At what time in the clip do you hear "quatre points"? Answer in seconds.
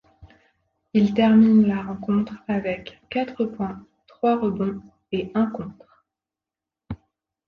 3.07-3.85